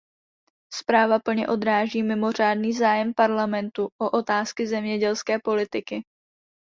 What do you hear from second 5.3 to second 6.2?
politiky.